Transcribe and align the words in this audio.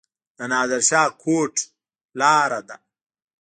د 0.37 0.39
نادر 0.51 0.81
شاه 0.89 1.09
کوټ 1.21 1.55
لاره 2.19 2.61
ده 2.67 2.75